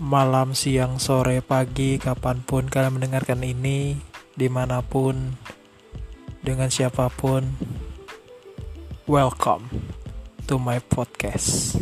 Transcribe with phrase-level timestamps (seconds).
[0.00, 4.00] malam, siang, sore, pagi, kapan pun kalian mendengarkan ini,
[4.32, 5.36] di mana pun,
[6.40, 7.44] dengan siapa pun,
[9.04, 9.68] welcome
[10.48, 11.76] to my podcast.